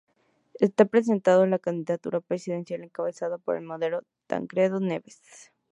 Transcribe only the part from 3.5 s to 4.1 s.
el moderado